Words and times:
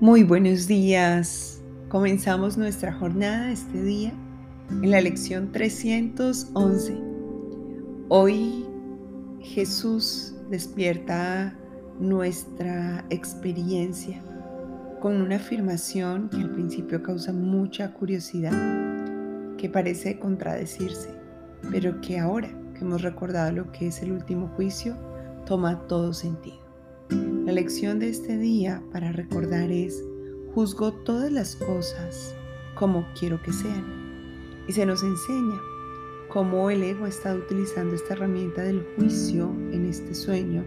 Muy 0.00 0.24
buenos 0.24 0.66
días. 0.66 1.62
Comenzamos 1.88 2.58
nuestra 2.58 2.92
jornada 2.92 3.50
este 3.50 3.82
día 3.82 4.12
en 4.68 4.90
la 4.90 5.00
lección 5.00 5.52
311. 5.52 7.00
Hoy 8.10 8.66
Jesús 9.40 10.34
despierta 10.50 11.56
nuestra 11.98 13.06
experiencia 13.08 14.20
con 15.00 15.22
una 15.22 15.36
afirmación 15.36 16.28
que 16.28 16.42
al 16.42 16.50
principio 16.50 17.02
causa 17.02 17.32
mucha 17.32 17.94
curiosidad, 17.94 18.52
que 19.56 19.70
parece 19.70 20.18
contradecirse, 20.18 21.08
pero 21.70 22.02
que 22.02 22.18
ahora 22.18 22.50
que 22.74 22.80
hemos 22.80 23.00
recordado 23.00 23.50
lo 23.50 23.72
que 23.72 23.86
es 23.86 24.02
el 24.02 24.12
último 24.12 24.48
juicio, 24.48 24.94
toma 25.46 25.86
todo 25.86 26.12
sentido. 26.12 26.65
La 27.10 27.52
lección 27.52 27.98
de 27.98 28.08
este 28.08 28.36
día 28.38 28.82
para 28.92 29.12
recordar 29.12 29.70
es, 29.70 30.04
juzgo 30.54 30.92
todas 30.92 31.30
las 31.30 31.56
cosas 31.56 32.34
como 32.74 33.06
quiero 33.18 33.40
que 33.42 33.52
sean. 33.52 33.84
Y 34.68 34.72
se 34.72 34.84
nos 34.84 35.02
enseña 35.02 35.60
cómo 36.28 36.70
el 36.70 36.82
ego 36.82 37.06
está 37.06 37.34
utilizando 37.34 37.94
esta 37.94 38.14
herramienta 38.14 38.62
del 38.62 38.84
juicio 38.96 39.50
en 39.72 39.86
este 39.86 40.14
sueño 40.14 40.64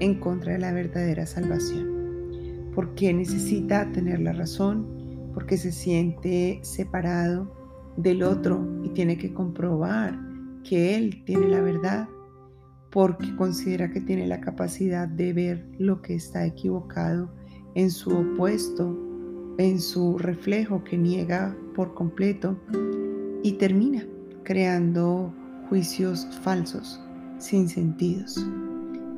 en 0.00 0.20
contra 0.20 0.52
de 0.52 0.58
la 0.58 0.72
verdadera 0.72 1.26
salvación. 1.26 2.70
Porque 2.74 3.12
necesita 3.12 3.90
tener 3.92 4.20
la 4.20 4.32
razón, 4.32 5.30
porque 5.34 5.56
se 5.56 5.72
siente 5.72 6.60
separado 6.62 7.50
del 7.96 8.22
otro 8.22 8.64
y 8.84 8.90
tiene 8.90 9.18
que 9.18 9.32
comprobar 9.32 10.18
que 10.62 10.94
él 10.94 11.22
tiene 11.24 11.48
la 11.48 11.60
verdad 11.60 12.08
porque 12.98 13.32
considera 13.36 13.92
que 13.92 14.00
tiene 14.00 14.26
la 14.26 14.40
capacidad 14.40 15.06
de 15.06 15.32
ver 15.32 15.64
lo 15.78 16.02
que 16.02 16.16
está 16.16 16.44
equivocado 16.44 17.30
en 17.76 17.92
su 17.92 18.10
opuesto, 18.10 18.98
en 19.56 19.80
su 19.80 20.18
reflejo 20.18 20.82
que 20.82 20.98
niega 20.98 21.56
por 21.76 21.94
completo 21.94 22.58
y 23.44 23.52
termina 23.52 24.04
creando 24.42 25.32
juicios 25.68 26.26
falsos, 26.42 27.00
sin 27.38 27.68
sentidos. 27.68 28.44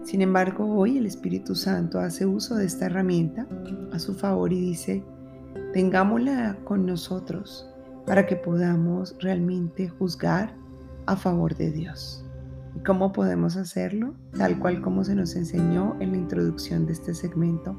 Sin 0.05 0.21
embargo, 0.21 0.67
hoy 0.67 0.99
el 0.99 1.07
Espíritu 1.07 1.55
Santo 1.55 2.01
hace 2.01 2.27
uso 2.27 2.57
de 2.57 2.67
esta 2.67 2.85
herramienta 2.85 3.47
a 3.95 3.99
su 3.99 4.13
favor 4.13 4.53
y 4.53 4.61
dice, 4.61 5.03
tengámosla 5.73 6.59
con 6.65 6.85
nosotros 6.85 7.67
para 8.05 8.27
que 8.27 8.37
podamos 8.37 9.17
realmente 9.21 9.89
juzgar 9.89 10.55
a 11.07 11.17
favor 11.17 11.57
de 11.57 11.71
Dios. 11.71 12.27
¿Y 12.75 12.81
cómo 12.81 13.13
podemos 13.13 13.57
hacerlo? 13.57 14.15
Tal 14.37 14.59
cual 14.59 14.81
como 14.81 15.05
se 15.05 15.15
nos 15.15 15.35
enseñó 15.37 15.97
en 16.01 16.13
la 16.13 16.19
introducción 16.19 16.87
de 16.87 16.93
este 16.93 17.15
segmento. 17.15 17.77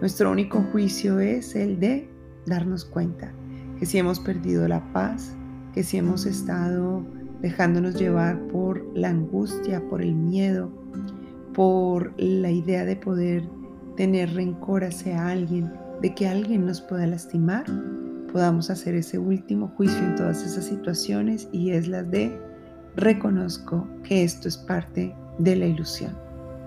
Nuestro 0.00 0.30
único 0.30 0.62
juicio 0.72 1.18
es 1.18 1.56
el 1.56 1.80
de 1.80 2.08
darnos 2.46 2.84
cuenta 2.84 3.32
que 3.78 3.86
si 3.86 3.98
hemos 3.98 4.20
perdido 4.20 4.66
la 4.68 4.92
paz, 4.92 5.34
que 5.74 5.82
si 5.82 5.96
hemos 5.96 6.26
estado 6.26 7.04
dejándonos 7.40 7.94
llevar 7.96 8.40
por 8.48 8.84
la 8.96 9.10
angustia, 9.10 9.82
por 9.88 10.02
el 10.02 10.14
miedo, 10.14 10.70
por 11.54 12.12
la 12.20 12.50
idea 12.50 12.84
de 12.84 12.96
poder 12.96 13.48
tener 13.96 14.32
rencor 14.34 14.84
hacia 14.84 15.28
alguien, 15.28 15.72
de 16.02 16.14
que 16.14 16.28
alguien 16.28 16.66
nos 16.66 16.80
pueda 16.80 17.06
lastimar, 17.06 17.64
podamos 18.32 18.70
hacer 18.70 18.94
ese 18.94 19.18
último 19.18 19.68
juicio 19.76 19.98
en 19.98 20.14
todas 20.14 20.44
esas 20.44 20.64
situaciones 20.64 21.48
y 21.52 21.70
es 21.70 21.88
la 21.88 22.02
de 22.02 22.40
reconozco 22.98 23.86
que 24.02 24.24
esto 24.24 24.48
es 24.48 24.56
parte 24.56 25.14
de 25.38 25.54
la 25.54 25.66
ilusión 25.66 26.16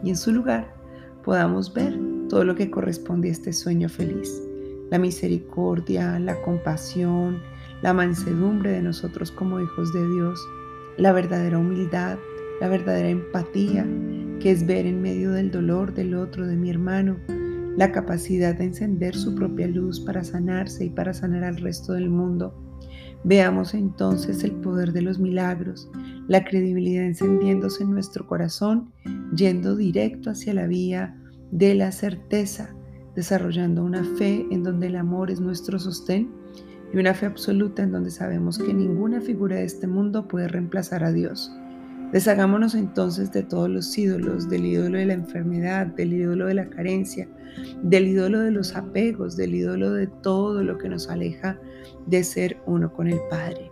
y 0.02 0.12
en 0.12 0.18
su 0.18 0.32
lugar 0.32 0.74
podamos 1.24 1.74
ver 1.74 2.00
todo 2.30 2.46
lo 2.46 2.56
que 2.56 2.72
corresponde 2.72 3.28
a 3.28 3.34
este 3.34 3.52
sueño 3.52 3.90
feliz, 3.90 4.42
la 4.90 4.98
misericordia, 4.98 6.18
la 6.20 6.42
compasión, 6.42 7.42
la 7.82 7.94
mansedumbre 7.94 8.72
de 8.72 8.82
nosotros 8.82 9.30
como 9.32 9.60
hijos 9.60 9.94
de 9.94 10.08
Dios, 10.08 10.40
la 10.98 11.12
verdadera 11.12 11.58
humildad, 11.58 12.18
la 12.62 12.70
verdadera 12.70 13.10
empatía, 13.10 13.86
que 14.40 14.52
es 14.52 14.66
ver 14.66 14.86
en 14.86 15.02
medio 15.02 15.32
del 15.32 15.52
dolor 15.52 15.94
del 15.94 16.16
otro, 16.16 16.48
de 16.48 16.56
mi 16.56 16.70
hermano, 16.70 17.18
la 17.76 17.92
capacidad 17.92 18.56
de 18.56 18.66
encender 18.66 19.16
su 19.16 19.36
propia 19.36 19.68
luz 19.68 20.00
para 20.00 20.24
sanarse 20.24 20.86
y 20.86 20.90
para 20.90 21.14
sanar 21.14 21.44
al 21.44 21.58
resto 21.58 21.94
del 21.94 22.10
mundo. 22.10 22.56
Veamos 23.24 23.76
entonces 23.76 24.44
el 24.44 24.54
poder 24.54 24.94
de 24.94 25.04
los 25.04 25.20
milagros, 25.20 25.90
la 26.32 26.46
credibilidad 26.46 27.04
encendiéndose 27.04 27.84
en 27.84 27.92
nuestro 27.92 28.26
corazón, 28.26 28.94
yendo 29.36 29.76
directo 29.76 30.30
hacia 30.30 30.54
la 30.54 30.66
vía 30.66 31.14
de 31.52 31.76
la 31.76 31.92
certeza, 31.92 32.74
desarrollando 33.18 33.84
una 33.84 34.06
fe 34.16 34.48
en 34.50 34.64
donde 34.64 34.88
el 34.88 34.96
amor 34.96 35.30
es 35.30 35.42
nuestro 35.42 35.78
sostén 35.78 36.32
y 36.94 36.98
una 36.98 37.14
fe 37.14 37.26
absoluta 37.26 37.84
en 37.84 37.92
donde 37.92 38.12
sabemos 38.12 38.58
que 38.58 38.74
ninguna 38.74 39.20
figura 39.20 39.58
de 39.58 39.66
este 39.66 39.88
mundo 39.88 40.26
puede 40.30 40.48
reemplazar 40.48 41.04
a 41.04 41.12
Dios. 41.12 41.52
Deshagámonos 42.14 42.76
entonces 42.76 43.34
de 43.34 43.44
todos 43.44 43.70
los 43.70 43.98
ídolos, 43.98 44.50
del 44.50 44.66
ídolo 44.66 45.00
de 45.00 45.08
la 45.08 45.14
enfermedad, 45.16 45.88
del 45.88 46.14
ídolo 46.14 46.46
de 46.46 46.54
la 46.54 46.70
carencia, 46.70 47.28
del 47.84 48.08
ídolo 48.08 48.40
de 48.40 48.52
los 48.52 48.74
apegos, 48.78 49.36
del 49.36 49.54
ídolo 49.54 49.92
de 49.92 50.08
todo 50.08 50.64
lo 50.64 50.78
que 50.78 50.88
nos 50.88 51.10
aleja 51.10 51.60
de 52.06 52.24
ser 52.24 52.58
uno 52.68 52.94
con 52.94 53.10
el 53.10 53.20
Padre. 53.30 53.70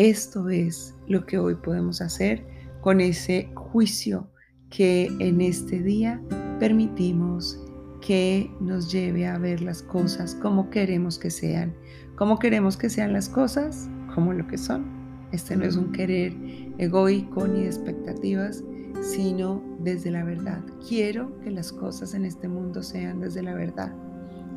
Esto 0.00 0.48
es 0.48 0.94
lo 1.08 1.26
que 1.26 1.38
hoy 1.38 1.56
podemos 1.56 2.00
hacer 2.00 2.42
con 2.80 3.02
ese 3.02 3.50
juicio 3.54 4.30
que 4.70 5.08
en 5.18 5.42
este 5.42 5.78
día 5.82 6.22
permitimos 6.58 7.62
que 8.00 8.50
nos 8.60 8.90
lleve 8.90 9.26
a 9.26 9.36
ver 9.36 9.60
las 9.60 9.82
cosas 9.82 10.34
como 10.36 10.70
queremos 10.70 11.18
que 11.18 11.28
sean. 11.28 11.76
¿Cómo 12.16 12.38
queremos 12.38 12.78
que 12.78 12.88
sean 12.88 13.12
las 13.12 13.28
cosas? 13.28 13.90
Como 14.14 14.32
lo 14.32 14.46
que 14.46 14.56
son. 14.56 14.86
Este 15.32 15.54
no 15.54 15.66
es 15.66 15.76
un 15.76 15.92
querer 15.92 16.32
egoico 16.78 17.46
ni 17.46 17.64
de 17.64 17.66
expectativas, 17.66 18.64
sino 19.02 19.62
desde 19.80 20.12
la 20.12 20.24
verdad. 20.24 20.64
Quiero 20.88 21.38
que 21.40 21.50
las 21.50 21.72
cosas 21.72 22.14
en 22.14 22.24
este 22.24 22.48
mundo 22.48 22.82
sean 22.82 23.20
desde 23.20 23.42
la 23.42 23.52
verdad. 23.52 23.92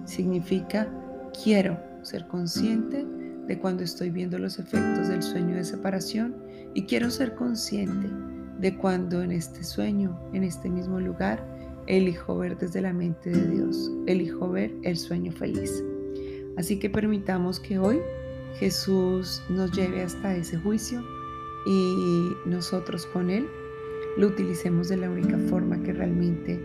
Significa 0.06 0.88
quiero 1.44 1.78
ser 2.02 2.30
consciente 2.30 3.06
de 3.48 3.60
cuando 3.60 3.84
estoy 3.84 4.10
viendo 4.10 4.38
los 4.38 4.60
efectos 4.60 5.08
del 5.10 5.22
sueño 5.22 5.56
de 5.56 5.64
separación 5.64 6.36
y 6.74 6.84
quiero 6.84 7.10
ser 7.10 7.36
consciente 7.36 8.10
de 8.60 8.78
cuando 8.78 9.22
en 9.22 9.32
este 9.32 9.64
sueño, 9.64 10.18
en 10.34 10.44
este 10.44 10.70
mismo 10.70 11.00
lugar, 11.00 11.46
elijo 11.88 12.38
ver 12.38 12.58
desde 12.58 12.82
la 12.82 12.94
mente 12.94 13.30
de 13.30 13.48
Dios, 13.48 13.92
elijo 14.08 14.50
ver 14.50 14.74
el 14.84 14.98
sueño 14.98 15.32
feliz. 15.32 15.84
Así 16.58 16.80
que 16.80 16.90
permitamos 16.90 17.60
que 17.60 17.78
hoy 17.80 18.00
Jesús 18.60 19.42
nos 19.50 19.72
lleve 19.72 20.04
hasta 20.04 20.36
ese 20.36 20.58
juicio 20.58 21.04
y 21.66 22.32
nosotros 22.46 23.06
con 23.08 23.30
Él 23.30 23.48
lo 24.18 24.28
utilicemos 24.28 24.90
de 24.90 24.98
la 24.98 25.10
única 25.10 25.38
forma 25.50 25.82
que 25.82 25.94
realmente 25.94 26.60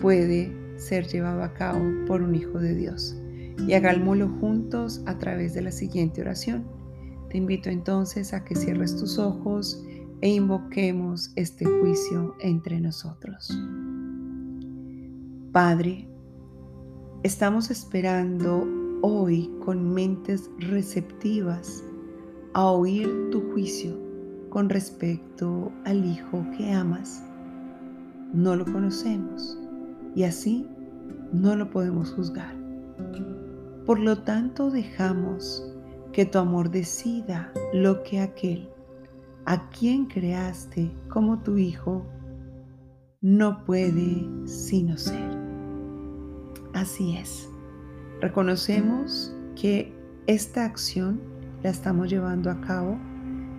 puede 0.00 0.52
ser 0.76 1.06
llevado 1.06 1.42
a 1.42 1.52
cabo 1.52 1.84
por 2.06 2.22
un 2.22 2.34
Hijo 2.34 2.58
de 2.58 2.74
Dios. 2.74 3.16
Y 3.66 3.74
hagámoslo 3.74 4.28
juntos 4.40 5.02
a 5.06 5.18
través 5.18 5.54
de 5.54 5.62
la 5.62 5.72
siguiente 5.72 6.20
oración. 6.20 6.64
Te 7.30 7.38
invito 7.38 7.70
entonces 7.70 8.34
a 8.34 8.44
que 8.44 8.54
cierres 8.54 8.96
tus 8.96 9.18
ojos 9.18 9.82
e 10.20 10.28
invoquemos 10.28 11.32
este 11.36 11.64
juicio 11.64 12.34
entre 12.40 12.80
nosotros. 12.80 13.50
Padre, 15.52 16.08
estamos 17.22 17.70
esperando 17.70 18.66
hoy 19.02 19.50
con 19.64 19.92
mentes 19.92 20.48
receptivas 20.58 21.84
a 22.54 22.66
oír 22.66 23.30
tu 23.30 23.40
juicio 23.52 23.98
con 24.48 24.68
respecto 24.68 25.72
al 25.84 26.04
Hijo 26.04 26.44
que 26.56 26.70
amas. 26.72 27.24
No 28.32 28.54
lo 28.56 28.64
conocemos 28.64 29.58
y 30.14 30.24
así 30.24 30.68
no 31.32 31.56
lo 31.56 31.70
podemos 31.70 32.12
juzgar. 32.12 32.61
Por 33.86 33.98
lo 33.98 34.18
tanto, 34.18 34.70
dejamos 34.70 35.68
que 36.12 36.24
tu 36.24 36.38
amor 36.38 36.70
decida 36.70 37.52
lo 37.72 38.02
que 38.02 38.20
aquel 38.20 38.68
a 39.44 39.68
quien 39.70 40.06
creaste 40.06 40.92
como 41.08 41.40
tu 41.40 41.56
Hijo 41.56 42.06
no 43.20 43.64
puede 43.64 44.28
sino 44.46 44.96
ser. 44.96 45.36
Así 46.74 47.16
es. 47.16 47.48
Reconocemos 48.20 49.34
que 49.60 49.92
esta 50.26 50.64
acción 50.64 51.20
la 51.62 51.70
estamos 51.70 52.08
llevando 52.08 52.50
a 52.50 52.60
cabo 52.60 52.98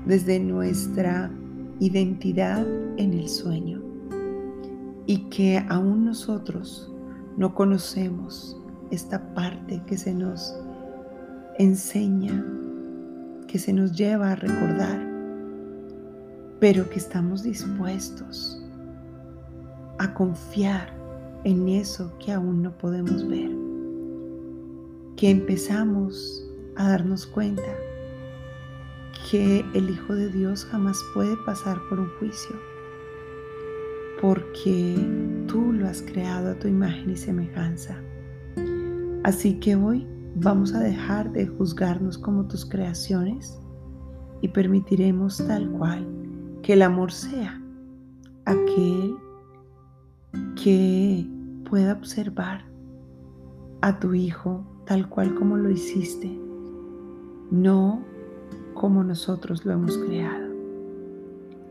desde 0.05 0.39
nuestra 0.39 1.31
identidad 1.79 2.65
en 2.97 3.13
el 3.13 3.27
sueño 3.27 3.81
y 5.05 5.29
que 5.29 5.63
aún 5.69 6.05
nosotros 6.05 6.93
no 7.35 7.53
conocemos 7.53 8.62
esta 8.95 9.33
parte 9.33 9.81
que 9.87 9.97
se 9.97 10.13
nos 10.13 10.55
enseña, 11.57 12.43
que 13.47 13.59
se 13.59 13.73
nos 13.73 13.93
lleva 13.93 14.31
a 14.31 14.35
recordar, 14.35 14.99
pero 16.59 16.89
que 16.89 16.97
estamos 16.97 17.43
dispuestos 17.43 18.63
a 19.99 20.13
confiar 20.13 20.93
en 21.43 21.67
eso 21.67 22.17
que 22.19 22.31
aún 22.31 22.61
no 22.61 22.77
podemos 22.77 23.27
ver. 23.27 23.51
que 25.15 25.29
empezamos 25.29 26.43
a 26.75 26.89
darnos 26.89 27.25
cuenta 27.27 27.61
que 29.29 29.63
el 29.73 29.89
Hijo 29.89 30.15
de 30.15 30.29
Dios 30.29 30.65
jamás 30.65 30.97
puede 31.13 31.37
pasar 31.45 31.77
por 31.87 31.99
un 31.99 32.09
juicio, 32.19 32.55
porque 34.19 34.95
tú 35.47 35.71
lo 35.71 35.87
has 35.87 36.01
creado 36.01 36.51
a 36.51 36.55
tu 36.55 36.67
imagen 36.67 37.11
y 37.11 37.15
semejanza. 37.15 38.01
Así 39.23 39.57
que 39.59 39.75
hoy 39.75 40.05
vamos 40.35 40.73
a 40.73 40.79
dejar 40.79 41.31
de 41.31 41.47
juzgarnos 41.47 42.17
como 42.17 42.45
tus 42.45 42.65
creaciones 42.65 43.57
y 44.41 44.49
permitiremos 44.49 45.37
tal 45.47 45.69
cual 45.71 46.05
que 46.61 46.73
el 46.73 46.81
amor 46.81 47.11
sea 47.11 47.61
aquel 48.45 49.15
que 50.61 51.25
pueda 51.69 51.93
observar 51.93 52.65
a 53.81 53.97
tu 53.99 54.13
hijo 54.13 54.65
tal 54.85 55.07
cual 55.07 55.33
como 55.35 55.55
lo 55.55 55.69
hiciste, 55.69 56.37
no 57.49 58.03
como 58.73 59.05
nosotros 59.05 59.63
lo 59.65 59.71
hemos 59.71 59.97
creado. 59.99 60.53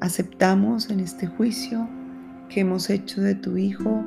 Aceptamos 0.00 0.88
en 0.88 1.00
este 1.00 1.26
juicio 1.26 1.86
que 2.48 2.60
hemos 2.60 2.88
hecho 2.88 3.20
de 3.20 3.34
tu 3.34 3.58
hijo 3.58 4.02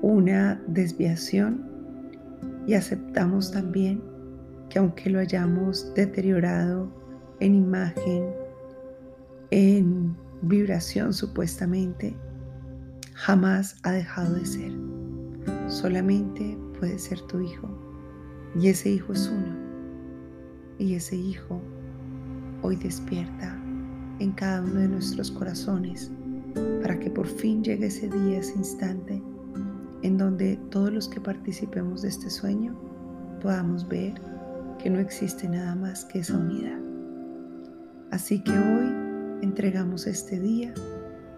una 0.00 0.62
desviación 0.66 1.69
y 2.66 2.74
aceptamos 2.74 3.50
también 3.50 4.02
que 4.68 4.78
aunque 4.78 5.10
lo 5.10 5.18
hayamos 5.18 5.92
deteriorado 5.94 6.88
en 7.40 7.54
imagen, 7.54 8.24
en 9.50 10.16
vibración 10.42 11.12
supuestamente, 11.12 12.16
jamás 13.14 13.76
ha 13.82 13.92
dejado 13.92 14.34
de 14.34 14.46
ser. 14.46 14.72
Solamente 15.68 16.56
puede 16.78 16.98
ser 16.98 17.20
tu 17.22 17.40
hijo. 17.40 17.68
Y 18.58 18.68
ese 18.68 18.90
hijo 18.90 19.12
es 19.12 19.28
uno. 19.28 19.56
Y 20.78 20.94
ese 20.94 21.16
hijo 21.16 21.60
hoy 22.62 22.76
despierta 22.76 23.58
en 24.18 24.32
cada 24.32 24.62
uno 24.62 24.80
de 24.80 24.88
nuestros 24.88 25.30
corazones 25.30 26.10
para 26.82 26.98
que 26.98 27.10
por 27.10 27.26
fin 27.26 27.62
llegue 27.62 27.86
ese 27.86 28.08
día, 28.08 28.38
ese 28.38 28.56
instante, 28.56 29.22
en 30.02 30.18
donde 30.18 30.56
todos 30.70 30.92
los 30.92 31.08
que 31.08 31.20
participemos 31.20 32.02
de 32.02 32.08
este 32.08 32.30
sueño 32.30 32.78
podamos 33.40 33.86
ver 33.88 34.14
que 34.78 34.90
no 34.90 34.98
existe 34.98 35.48
nada 35.48 35.74
más 35.74 36.04
que 36.04 36.20
esa 36.20 36.36
unidad. 36.36 36.78
Así 38.10 38.42
que 38.42 38.52
hoy 38.52 38.92
entregamos 39.42 40.06
este 40.06 40.38
día 40.40 40.74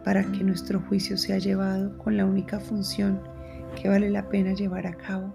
para 0.04 0.24
que 0.32 0.44
nuestro 0.44 0.80
juicio 0.80 1.16
sea 1.16 1.38
llevado 1.38 1.96
con 1.98 2.16
la 2.16 2.24
única 2.24 2.60
función 2.60 3.20
que 3.80 3.88
vale 3.88 4.10
la 4.10 4.28
pena 4.28 4.52
llevar 4.52 4.86
a 4.86 4.94
cabo, 4.94 5.34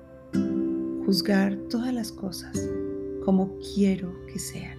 juzgar 1.06 1.56
todas 1.70 1.94
las 1.94 2.12
cosas 2.12 2.70
como 3.24 3.58
quiero 3.60 4.14
que 4.28 4.40
sean, 4.40 4.78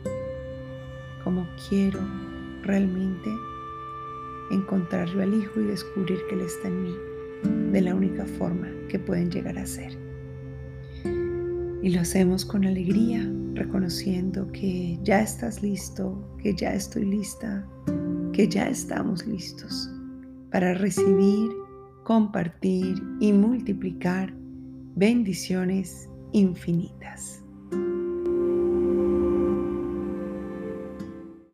como 1.23 1.47
quiero 1.69 2.00
realmente 2.62 3.31
encontrarlo 4.50 5.23
al 5.23 5.35
Hijo 5.35 5.61
y 5.61 5.65
descubrir 5.65 6.19
que 6.29 6.35
Él 6.35 6.41
está 6.43 6.69
en 6.69 6.83
mí, 6.83 6.95
de 7.73 7.82
la 7.82 7.94
única 7.94 8.25
forma 8.25 8.69
que 8.88 8.99
pueden 8.99 9.31
llegar 9.31 9.59
a 9.59 9.67
ser. 9.67 9.93
Y 11.82 11.91
lo 11.91 12.00
hacemos 12.00 12.44
con 12.44 12.65
alegría, 12.65 13.31
reconociendo 13.55 14.50
que 14.53 14.99
ya 15.03 15.20
estás 15.20 15.62
listo, 15.62 16.37
que 16.43 16.55
ya 16.55 16.75
estoy 16.75 17.05
lista, 17.05 17.67
que 18.32 18.49
ya 18.49 18.69
estamos 18.69 19.26
listos 19.26 19.91
para 20.50 20.75
recibir, 20.75 21.50
compartir 22.05 23.03
y 23.20 23.32
multiplicar 23.32 24.32
bendiciones 24.97 26.09
infinitas. 26.32 27.43